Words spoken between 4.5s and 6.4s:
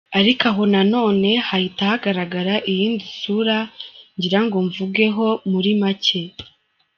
mvugeho muri make.